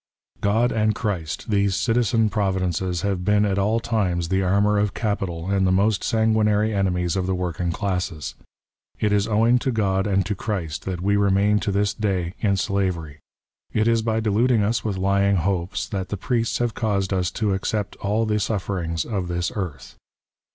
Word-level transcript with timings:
"God 0.51 0.71
and 0.71 0.95
Christ, 0.95 1.51
these 1.51 1.75
citizen 1.75 2.31
Providences 2.31 3.03
have" 3.03 3.23
been 3.23 3.45
at 3.45 3.59
all 3.59 3.79
tioies 3.79 4.29
the 4.29 4.41
armour 4.41 4.79
of 4.79 4.95
Capital 4.95 5.51
and 5.51 5.67
the 5.67 5.71
most" 5.71 6.03
sanguinary 6.03 6.73
enemies 6.73 7.15
of 7.15 7.27
the 7.27 7.35
working 7.35 7.71
classes. 7.71 8.33
It 8.99 9.13
is 9.13 9.27
owing" 9.27 9.59
to 9.59 9.71
God 9.71 10.07
and 10.07 10.25
to 10.25 10.33
Christ 10.33 10.85
that 10.85 11.01
we 11.01 11.17
remain 11.17 11.59
to 11.59 11.71
this 11.71 11.93
day 11.93 12.33
in" 12.39 12.57
slavery. 12.57 13.19
It 13.73 13.87
is 13.87 14.01
by 14.01 14.19
deluding 14.19 14.63
us 14.63 14.83
with 14.83 14.97
lying 14.97 15.35
hopes 15.35 15.87
that 15.89 16.09
*'the 16.09 16.17
priests 16.17 16.57
have 16.57 16.73
caused 16.73 17.13
us 17.13 17.29
to 17.37 17.53
accept 17.53 17.95
all 17.97 18.25
the 18.25 18.39
sufferiogs" 18.39 19.05
of 19.17 19.27
this 19.27 19.51
earth. 19.55 19.97